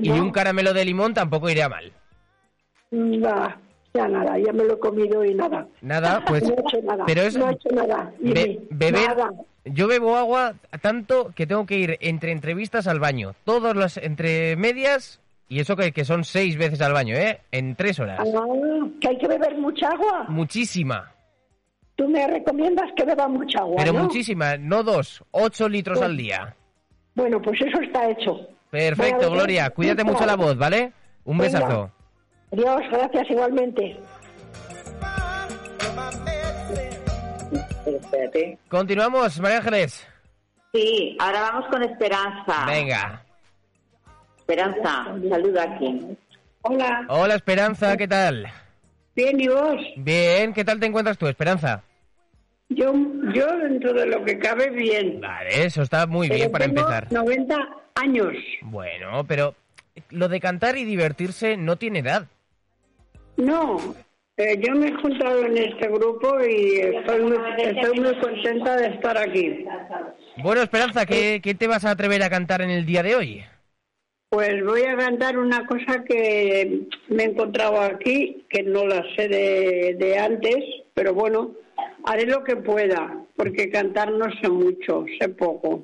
y 0.00 0.10
un 0.10 0.32
caramelo 0.32 0.72
de 0.72 0.84
limón 0.84 1.14
tampoco 1.14 1.48
iría 1.48 1.68
mal. 1.68 1.92
Va, 2.92 3.56
Ya 3.94 4.06
nada, 4.08 4.38
ya 4.38 4.52
me 4.52 4.64
lo 4.64 4.74
he 4.74 4.78
comido 4.78 5.24
y 5.24 5.34
nada. 5.34 5.66
Nada, 5.82 6.22
pues... 6.26 6.42
No 6.44 6.50
he 6.50 6.60
hecho 6.60 6.82
nada. 6.82 7.04
Pero 7.06 7.22
es... 7.22 7.36
No 7.36 7.48
he 7.50 7.52
hecho 7.52 7.68
nada. 7.70 8.12
Be- 8.20 8.60
beber... 8.70 9.08
nada. 9.08 9.30
Yo 9.64 9.88
bebo 9.88 10.16
agua 10.16 10.54
tanto 10.80 11.32
que 11.34 11.46
tengo 11.46 11.66
que 11.66 11.76
ir 11.76 11.98
entre 12.00 12.32
entrevistas 12.32 12.86
al 12.86 13.00
baño. 13.00 13.34
Todas 13.44 13.74
las 13.76 13.96
entre 13.96 14.56
medias... 14.56 15.20
Y 15.48 15.58
eso 15.58 15.74
que, 15.74 15.90
que 15.90 16.04
son 16.04 16.22
seis 16.22 16.56
veces 16.56 16.80
al 16.80 16.92
baño, 16.92 17.16
¿eh? 17.16 17.40
En 17.50 17.74
tres 17.74 17.98
horas. 17.98 18.20
Ah, 18.20 18.44
que 19.00 19.08
hay 19.08 19.18
que 19.18 19.26
beber 19.26 19.58
mucha 19.58 19.88
agua. 19.88 20.26
Muchísima. 20.28 21.12
Tú 21.96 22.08
me 22.08 22.24
recomiendas 22.28 22.86
que 22.96 23.04
beba 23.04 23.26
mucha 23.26 23.58
agua, 23.58 23.74
Pero 23.78 23.92
¿no? 23.92 24.04
muchísima, 24.04 24.56
no 24.56 24.84
dos, 24.84 25.24
ocho 25.32 25.68
litros 25.68 26.00
al 26.00 26.16
día. 26.16 26.54
Bueno, 27.16 27.42
pues 27.42 27.60
eso 27.62 27.80
está 27.82 28.08
hecho. 28.08 28.38
Perfecto, 28.70 29.28
Gloria. 29.28 29.68
Cuídate 29.70 30.04
mucho 30.04 30.24
la 30.24 30.36
voz, 30.36 30.56
¿vale? 30.56 30.92
Un 31.24 31.38
Venga. 31.38 31.58
besazo. 31.58 31.90
Adiós, 32.52 32.82
gracias 32.90 33.30
igualmente. 33.30 33.96
Espérate. 37.86 38.58
Continuamos, 38.68 39.40
María 39.40 39.58
Ángeles. 39.58 40.06
Sí, 40.72 41.16
ahora 41.18 41.40
vamos 41.42 41.68
con 41.70 41.82
Esperanza. 41.82 42.66
Venga. 42.66 43.24
Esperanza, 44.38 45.04
saluda 45.28 45.62
aquí. 45.62 46.00
Hola, 46.62 47.06
Hola, 47.08 47.34
Esperanza, 47.34 47.96
¿qué 47.96 48.06
tal? 48.08 48.46
bien, 49.14 49.40
¿y 49.40 49.48
vos? 49.48 49.76
Bien, 49.96 50.52
¿qué 50.52 50.64
tal 50.64 50.80
te 50.80 50.86
encuentras 50.86 51.18
tú, 51.18 51.26
Esperanza? 51.26 51.82
Yo, 52.68 52.92
yo 53.34 53.46
dentro 53.58 53.92
de 53.92 54.06
lo 54.06 54.24
que 54.24 54.38
cabe, 54.38 54.70
bien. 54.70 55.20
Vale, 55.20 55.64
eso 55.64 55.82
está 55.82 56.06
muy 56.06 56.28
bien 56.28 56.50
para 56.52 56.66
tengo 56.66 56.80
empezar. 56.80 57.12
90 57.12 57.56
años. 57.96 58.32
Bueno, 58.62 59.24
pero 59.26 59.54
lo 60.10 60.28
de 60.28 60.40
cantar 60.40 60.76
y 60.76 60.84
divertirse 60.84 61.56
no 61.56 61.76
tiene 61.76 62.00
edad. 62.00 62.26
No, 63.40 63.94
eh, 64.36 64.58
yo 64.60 64.74
me 64.74 64.88
he 64.88 64.94
juntado 64.94 65.44
en 65.44 65.56
este 65.56 65.88
grupo 65.88 66.38
y 66.44 66.78
estoy 66.78 67.20
muy, 67.22 67.36
estoy 67.58 68.00
muy 68.00 68.14
contenta 68.20 68.76
de 68.76 68.86
estar 68.88 69.16
aquí. 69.16 69.64
Bueno, 70.42 70.62
Esperanza, 70.62 71.06
¿qué, 71.06 71.40
qué 71.42 71.54
te 71.54 71.66
vas 71.66 71.84
a 71.84 71.90
atrever 71.90 72.22
a 72.22 72.30
cantar 72.30 72.60
en 72.62 72.70
el 72.70 72.84
día 72.84 73.02
de 73.02 73.14
hoy? 73.14 73.44
Pues 74.28 74.64
voy 74.64 74.82
a 74.82 74.96
cantar 74.96 75.38
una 75.38 75.66
cosa 75.66 76.04
que 76.04 76.82
me 77.08 77.24
he 77.24 77.26
encontrado 77.26 77.80
aquí, 77.80 78.46
que 78.48 78.62
no 78.62 78.86
la 78.86 79.02
sé 79.16 79.28
de, 79.28 79.96
de 79.98 80.18
antes, 80.18 80.58
pero 80.94 81.14
bueno, 81.14 81.52
haré 82.04 82.26
lo 82.26 82.44
que 82.44 82.56
pueda, 82.56 83.24
porque 83.36 83.70
cantar 83.70 84.12
no 84.12 84.26
sé 84.40 84.48
mucho, 84.48 85.04
sé 85.18 85.30
poco. 85.30 85.82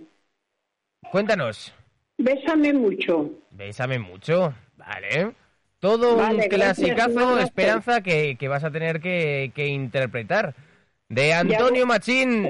Cuéntanos. 1.11 1.75
Bésame 2.19 2.73
mucho. 2.73 3.31
Bésame 3.51 3.99
mucho, 3.99 4.55
¿vale? 4.77 5.35
Todo 5.87 6.15
un 6.15 6.19
Vale, 6.19 6.49
gracias, 6.49 6.89
clasicazo, 6.89 7.21
abrazo. 7.21 7.39
Esperanza, 7.47 8.01
que, 8.01 8.37
que 8.37 8.49
vas 8.49 8.65
a 8.65 8.73
tener 8.73 9.01
que, 9.01 9.53
que 9.55 9.67
interpretar. 9.69 10.53
De 11.09 11.33
Antonio 11.33 11.87
Machín. 11.87 12.43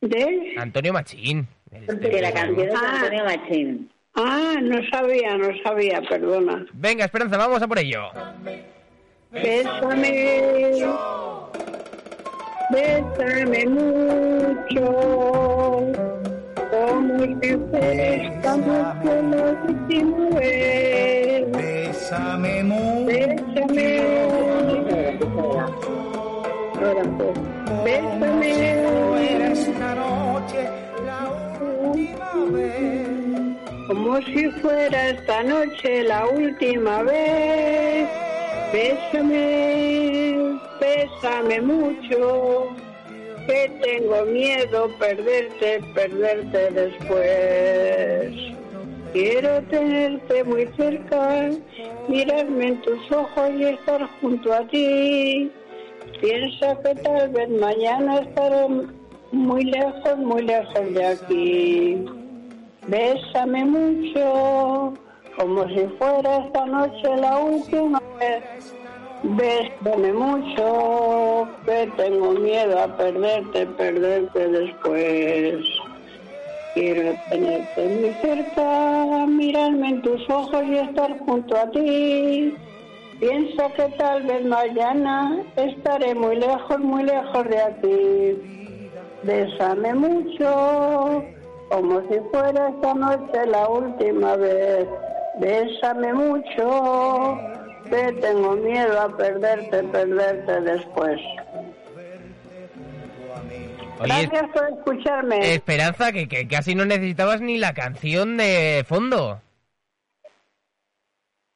¿De? 0.00 0.54
Antonio 0.56 0.94
Machín. 0.94 1.46
Que 1.70 2.22
la 2.22 2.32
canción 2.32 2.66
es 2.66 2.72
de 2.72 2.76
Ah. 2.78 3.00
Antonio 3.02 3.24
Machín. 3.24 3.90
Ah, 4.14 4.54
no 4.62 4.78
sabía, 4.90 5.36
no 5.36 5.48
sabía, 5.62 6.00
perdona. 6.08 6.64
Venga, 6.72 7.04
Esperanza, 7.04 7.36
vamos 7.36 7.60
a 7.60 7.68
por 7.68 7.78
ello. 7.78 8.04
Bésame, 9.30 10.72
bésame 12.70 13.66
mucho, 13.66 14.82
como 16.70 17.22
si 17.42 17.50
fuéramos 17.70 19.04
la 19.04 19.62
última 19.68 20.28
vez. 20.40 21.19
Bésame 22.10 22.64
mucho. 22.64 23.06
Bésame, 23.06 24.00
ahora 26.74 27.04
pues, 27.16 27.34
bésame, 27.84 29.52
esta 29.52 29.94
noche 29.94 30.60
la 31.04 31.30
última 31.70 32.34
vez. 32.50 33.06
como 33.86 34.20
si 34.22 34.50
fuera 34.60 35.08
esta 35.10 35.44
noche 35.44 36.02
la 36.02 36.26
última 36.26 37.02
vez. 37.04 38.08
Bésame, 38.72 40.58
bésame 40.80 41.60
mucho, 41.60 42.74
que 43.46 43.70
tengo 43.84 44.24
miedo 44.24 44.90
perderte, 44.98 45.80
perderte 45.94 46.70
después. 46.72 48.59
Quiero 49.12 49.60
tenerte 49.62 50.44
muy 50.44 50.68
cerca, 50.76 51.50
mirarme 52.06 52.68
en 52.68 52.82
tus 52.82 53.10
ojos 53.10 53.50
y 53.58 53.64
estar 53.64 54.08
junto 54.20 54.52
a 54.52 54.60
ti. 54.68 55.50
Piensa 56.20 56.80
que 56.80 56.94
tal 56.94 57.28
vez 57.30 57.48
mañana 57.48 58.18
estaré 58.18 58.68
muy 59.32 59.64
lejos, 59.64 60.16
muy 60.16 60.42
lejos 60.42 60.94
de 60.94 61.06
aquí. 61.06 62.04
Bésame 62.86 63.64
mucho, 63.64 64.94
como 65.36 65.68
si 65.68 65.86
fuera 65.98 66.36
esta 66.46 66.66
noche 66.66 67.16
la 67.16 67.38
última 67.38 68.00
vez. 68.20 68.76
Bésame 69.24 70.12
mucho, 70.12 71.48
que 71.64 71.90
tengo 71.96 72.30
miedo 72.32 72.78
a 72.78 72.96
perderte, 72.96 73.66
perderte 73.66 74.48
después. 74.48 75.79
Quiero 76.74 77.14
tenerte 77.28 77.88
muy 77.88 78.14
cerca, 78.22 79.26
mirarme 79.26 79.88
en 79.88 80.02
tus 80.02 80.30
ojos 80.30 80.62
y 80.64 80.76
estar 80.76 81.18
junto 81.20 81.56
a 81.56 81.68
ti. 81.72 82.54
Piensa 83.18 83.68
que 83.74 83.88
tal 83.98 84.22
vez 84.22 84.44
mañana 84.44 85.42
estaré 85.56 86.14
muy 86.14 86.36
lejos, 86.36 86.78
muy 86.78 87.02
lejos 87.02 87.44
de 87.48 87.60
aquí. 87.60 88.80
Bésame 89.24 89.94
mucho, 89.94 91.24
como 91.70 92.00
si 92.08 92.20
fuera 92.32 92.68
esta 92.68 92.94
noche 92.94 93.46
la 93.46 93.68
última 93.68 94.36
vez. 94.36 94.86
Bésame 95.40 96.14
mucho, 96.14 97.38
que 97.90 98.12
tengo 98.20 98.52
miedo 98.56 99.00
a 99.00 99.16
perderte, 99.16 99.82
perderte 99.84 100.60
después. 100.60 101.20
Gracias 104.04 104.50
por 104.52 104.68
escucharme. 104.70 105.54
Esperanza, 105.54 106.12
que, 106.12 106.26
que 106.28 106.48
casi 106.48 106.74
no 106.74 106.84
necesitabas 106.84 107.40
ni 107.40 107.58
la 107.58 107.74
canción 107.74 108.36
de 108.36 108.84
fondo. 108.88 109.40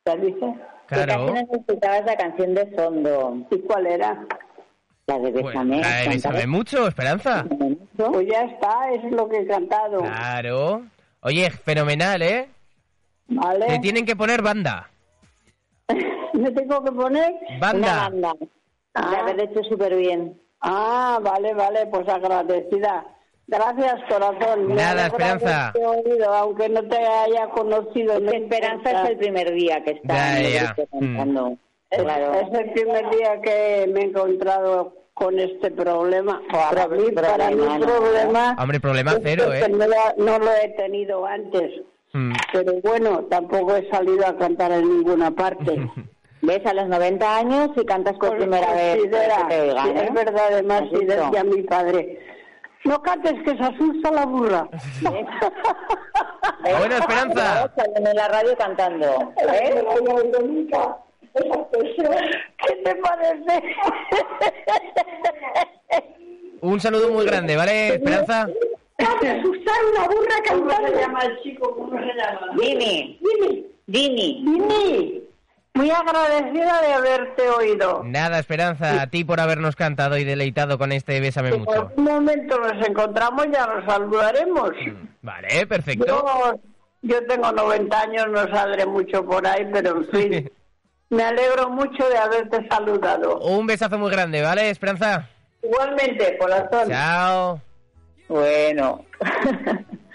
¿Qué 0.05 0.17
dices? 0.17 0.55
Que 0.89 0.95
Claro. 0.97 1.27
casi 1.33 1.45
necesitabas 1.45 2.05
la 2.05 2.17
canción 2.17 2.55
de 2.55 2.67
fondo. 2.77 3.47
¿Y 3.51 3.59
cuál 3.61 3.87
era? 3.87 4.27
La 5.07 5.19
de 5.19 5.31
Pues, 5.33 5.45
Bésame. 5.47 5.81
la 5.81 5.97
de 6.03 6.09
Bésame 6.09 6.47
mucho, 6.47 6.87
Esperanza. 6.89 7.45
Pues 7.97 8.27
ya 8.31 8.43
está, 8.43 8.91
es 8.93 9.11
lo 9.13 9.29
que 9.29 9.39
he 9.39 9.47
cantado. 9.47 9.99
Claro. 10.01 10.83
Oye, 11.21 11.51
fenomenal, 11.51 12.23
¿eh? 12.23 12.49
¿Vale? 13.29 13.67
Te 13.67 13.79
tienen 13.79 14.05
que 14.05 14.17
poner 14.17 14.43
banda. 14.43 14.91
¿Me 16.35 16.51
tengo 16.51 16.85
que 16.85 16.93
poner? 16.93 17.33
Banda. 17.59 18.09
Una 18.09 18.31
banda. 18.31 18.33
Ah. 18.95 19.11
De 19.11 19.17
haber 19.17 19.41
hecho 19.41 19.63
súper 19.65 19.97
bien. 19.97 20.39
Ah, 20.67 21.19
vale, 21.23 21.53
vale, 21.55 21.87
pues 21.87 22.09
agradecida. 22.09 23.05
Gracias, 23.47 23.97
corazón. 24.09 24.69
Me 24.69 24.75
Nada, 24.77 25.07
Esperanza. 25.07 25.73
oído, 25.75 26.33
aunque 26.33 26.69
no 26.71 26.83
te 26.89 26.97
haya 26.97 27.49
conocido. 27.51 28.15
Esperanza 28.15 28.91
importa. 28.91 29.03
es 29.05 29.11
el 29.11 29.17
primer 29.19 29.53
día 29.53 29.85
que 29.85 29.91
está 29.93 30.15
Ya, 30.15 30.39
en 30.41 30.47
el 30.47 30.53
ya. 30.55 30.75
cantando. 30.91 31.57
Es, 31.91 32.03
Claro. 32.03 32.33
es 32.35 32.59
el 32.59 32.73
primer 32.73 33.11
día 33.11 33.41
que 33.43 33.91
me 33.93 34.01
he 34.01 34.05
encontrado 34.05 34.95
con 35.13 35.39
este 35.39 35.71
problema. 35.71 36.41
Para 36.51 36.89
mí, 36.89 37.13
para 37.13 37.51
mi 37.51 37.57
problema, 37.57 37.79
¿no? 37.79 37.87
problema, 37.87 38.57
Hombre, 38.59 38.81
problema 38.81 39.13
cero, 39.23 39.53
¿eh? 39.53 39.69
no 40.17 40.39
lo 40.39 40.51
he 40.63 40.69
tenido 40.71 41.27
antes. 41.27 41.71
Mm. 42.15 42.33
Pero 42.53 42.73
bueno, 42.83 43.25
tampoco 43.29 43.77
he 43.77 43.89
salido 43.91 44.27
a 44.27 44.37
cantar 44.39 44.73
en 44.73 44.89
ninguna 44.89 45.31
parte. 45.33 45.77
Ves 46.47 46.67
a 46.67 46.75
los 46.75 46.89
90 46.89 47.37
años 47.37 47.71
y 47.77 47.85
cantas 47.87 48.15
por 48.19 48.37
primera 48.37 48.73
vez. 48.75 49.03
que 49.03 49.09
te 49.09 49.61
oigan, 49.61 49.85
sí, 49.85 49.91
¿eh? 49.91 50.05
es 50.09 50.15
verdad, 50.15 50.43
además, 50.51 50.83
¿Has 50.83 51.01
y 51.01 51.05
decía 51.07 51.45
mi 51.45 51.63
padre, 51.63 52.19
no 52.85 53.03
cantes 53.03 53.33
que 53.45 53.57
se 53.57 53.63
asusta 53.63 54.11
la 54.11 54.27
burra. 54.27 54.69
¿Ves? 56.63 56.79
Bueno, 56.79 56.97
Esperanza. 56.97 57.73
En 57.97 58.17
la 58.17 58.29
radio 58.29 58.57
cantando. 58.59 59.33
¿ves? 59.37 59.85
¿Qué 62.59 62.75
te 62.85 62.95
parece? 62.97 63.63
Un 66.61 66.81
saludo 66.81 67.11
muy 67.11 67.25
grande, 67.25 67.57
¿vale, 67.57 67.95
Esperanza? 67.95 68.49
asustar 68.99 69.77
una 69.93 70.07
burra 70.07 70.43
cantando. 70.45 70.75
¿Cómo 70.75 70.89
se 70.89 71.01
llama 71.01 71.21
el 71.21 71.43
chico? 71.43 71.75
¿Cómo 71.75 71.99
se 71.99 72.07
llama? 72.15 72.49
Dini. 72.59 73.19
Dini. 73.21 73.67
Dini. 73.87 74.45
Dini. 74.45 75.24
Muy 75.85 75.91
agradecida 75.91 76.81
de 76.81 76.93
haberte 76.95 77.47
oído. 77.51 78.01
Nada, 78.07 78.39
Esperanza, 78.39 79.03
a 79.03 79.07
ti 79.09 79.23
por 79.23 79.39
habernos 79.39 79.77
cantado 79.77 80.17
y 80.17 80.25
deleitado 80.25 80.79
con 80.79 80.93
este 80.93 81.21
Bésame 81.21 81.51
Si 81.51 81.57
en 81.57 81.61
mucho. 81.61 81.73
algún 81.79 82.05
momento 82.05 82.59
nos 82.59 82.89
encontramos 82.89 83.47
ya 83.53 83.67
nos 83.67 83.85
saludaremos. 83.85 84.71
Vale, 85.21 85.67
perfecto. 85.67 86.07
Yo, 86.07 86.61
yo 87.03 87.27
tengo 87.27 87.53
90 87.53 88.01
años, 88.01 88.27
no 88.31 88.49
saldré 88.49 88.87
mucho 88.87 89.27
por 89.27 89.47
ahí, 89.47 89.69
pero 89.71 89.99
en 89.99 90.09
fin. 90.09 90.53
Me 91.11 91.23
alegro 91.23 91.69
mucho 91.69 92.09
de 92.09 92.17
haberte 92.17 92.67
saludado. 92.67 93.41
Un 93.41 93.67
besazo 93.67 93.99
muy 93.99 94.11
grande, 94.11 94.41
¿vale, 94.41 94.71
Esperanza? 94.71 95.29
Igualmente, 95.63 96.39
corazón. 96.39 96.89
Chao. 96.89 97.61
Bueno. 98.29 99.05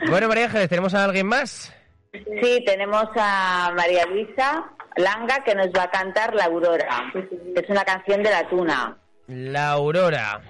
Bueno, 0.10 0.28
María 0.28 0.46
Ángeles, 0.46 0.68
¿tenemos 0.68 0.96
a 0.96 1.04
alguien 1.04 1.28
más? 1.28 1.72
Sí, 2.12 2.64
tenemos 2.66 3.06
a 3.16 3.72
María 3.76 4.08
Luisa 4.08 4.66
Langa 4.98 5.44
que 5.44 5.56
nos 5.56 5.68
va 5.68 5.84
a 5.84 5.92
cantar 5.92 6.34
La 6.36 6.46
Aurora. 6.46 7.12
que 7.14 7.60
Es 7.60 7.70
una 7.70 7.84
canción 7.86 8.24
de 8.24 8.30
la 8.32 8.48
tuna. 8.50 8.98
La 9.28 9.72
Aurora. 9.72 10.42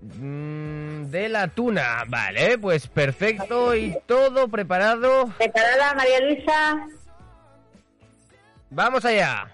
Mm, 0.00 1.10
De 1.10 1.28
la 1.28 1.48
tuna, 1.48 2.04
vale, 2.06 2.56
pues 2.58 2.86
perfecto 2.86 3.74
y 3.74 3.96
todo 4.06 4.48
preparado. 4.48 5.26
¿Preparada, 5.36 5.94
María 5.94 6.20
Luisa? 6.20 6.86
Vamos 8.70 9.04
allá. 9.04 9.48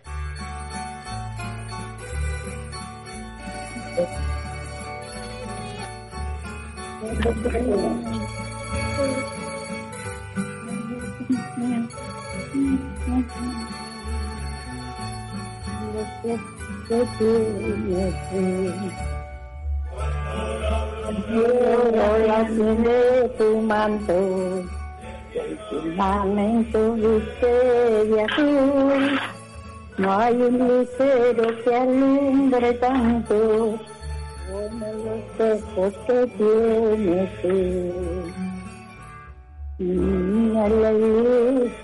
De 22.83 23.29
tu 23.39 23.61
manto, 23.63 24.65
azul. 28.21 29.21
No 29.99 30.13
hay 30.13 30.35
un 30.35 30.59
lucero 30.59 31.45
que 31.65 31.75
alumbre 31.75 32.75
tanto 32.75 33.79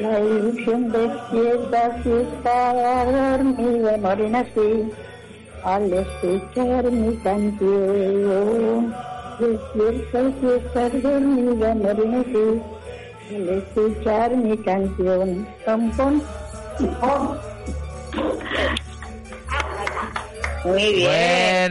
la 0.00 0.20
ilusión. 0.20 0.90
Despierta 0.92 2.02
si 2.02 2.10
está 2.10 2.74
dormida, 3.04 3.96
morena 3.98 4.40
así, 4.40 4.90
al 5.64 5.92
escuchar 5.92 6.90
mi 6.90 7.16
canción. 7.16 8.94
Despierta 9.38 10.32
si 10.40 10.46
estás 10.46 11.02
dormida, 11.02 11.74
morena 11.74 12.20
así, 12.20 12.62
al 13.34 13.48
escuchar 13.48 14.36
mi 14.36 14.56
canción. 14.58 15.46
Pom, 15.64 15.90
pom, 15.96 16.20
pom. 17.00 17.36
Muy 20.64 20.94
bien. 20.94 21.08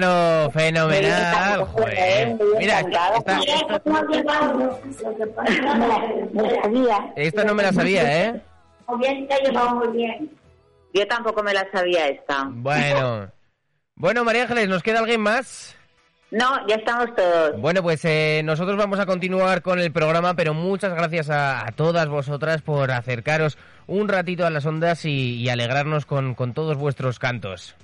Bueno, 0.02 0.52
fenomenal. 0.52 1.60
Muy 1.60 1.86
bien, 1.91 1.97
Joder. 1.97 2.28
muy 2.28 2.47
bien 2.47 2.58
Mira, 2.60 2.80
esta, 2.80 3.39
esta 7.15 7.43
no 7.43 7.54
me 7.54 7.63
la 7.63 7.73
sabía, 7.73 8.28
¿eh? 8.28 8.41
Muy 8.88 9.97
bien. 9.97 10.32
Yo 10.93 11.08
tampoco 11.08 11.43
me 11.43 11.54
la 11.54 11.67
sabía 11.71 12.08
esta. 12.08 12.47
Bueno. 12.49 13.32
Bueno, 13.95 14.23
María 14.23 14.43
Ángeles, 14.43 14.69
¿nos 14.69 14.82
queda 14.82 14.99
alguien 14.99 15.21
más? 15.21 15.75
No, 16.32 16.67
ya 16.67 16.75
estamos 16.75 17.13
todos. 17.15 17.60
Bueno, 17.60 17.82
pues 17.82 18.06
eh, 18.06 18.41
nosotros 18.43 18.78
vamos 18.78 18.99
a 18.99 19.06
continuar 19.06 19.62
con 19.62 19.80
el 19.80 19.91
programa, 19.91 20.36
pero 20.36 20.54
muchas 20.54 20.93
gracias 20.93 21.30
a, 21.30 21.67
a 21.67 21.71
todas 21.71 22.08
vosotras 22.08 22.62
por 22.62 22.91
acercaros 22.91 23.58
un 23.88 24.08
ratito 24.08 24.45
a 24.45 24.49
las 24.52 24.65
ondas 24.65 25.06
y, 25.06 25.36
y 25.36 25.49
alegrarnos 25.49 26.06
con, 26.06 26.36
con 26.36 26.54
todos 26.54 26.78
vuestros 26.78 27.19
cantos. 27.19 27.75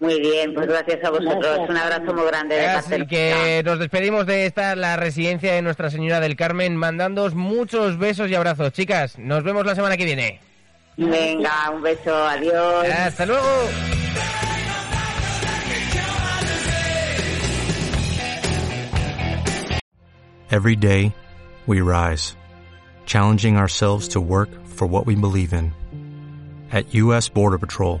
Muy 0.00 0.18
bien, 0.18 0.54
pues 0.54 0.66
gracias 0.66 1.04
a 1.04 1.10
vosotros. 1.10 1.68
Un 1.68 1.76
abrazo 1.76 2.14
muy 2.14 2.26
grande 2.26 2.56
de 2.56 2.66
Así 2.66 3.06
que 3.06 3.62
nos 3.64 3.78
despedimos 3.78 4.26
de 4.26 4.46
esta, 4.46 4.74
la 4.74 4.96
residencia 4.96 5.52
de 5.52 5.60
Nuestra 5.60 5.90
Señora 5.90 6.20
del 6.20 6.36
Carmen, 6.36 6.74
mandándoos 6.74 7.34
muchos 7.34 7.98
besos 7.98 8.30
y 8.30 8.34
abrazos. 8.34 8.72
Chicas, 8.72 9.18
nos 9.18 9.44
vemos 9.44 9.66
la 9.66 9.74
semana 9.74 9.98
que 9.98 10.06
viene. 10.06 10.40
Venga, 10.96 11.70
un 11.70 11.82
beso, 11.82 12.14
adiós. 12.16 12.86
Hasta 12.88 13.26
luego. 13.26 13.46
Every 20.50 20.74
day, 20.74 21.14
we 21.66 21.80
rise, 21.80 22.34
challenging 23.06 23.56
ourselves 23.56 24.08
to 24.08 24.20
work 24.20 24.48
for 24.66 24.88
what 24.88 25.06
we 25.06 25.14
believe 25.14 25.52
in. 25.52 25.72
At 26.72 26.92
U.S. 26.94 27.28
Border 27.28 27.58
Patrol, 27.58 28.00